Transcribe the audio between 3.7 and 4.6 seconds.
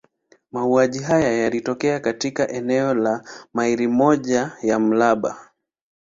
moja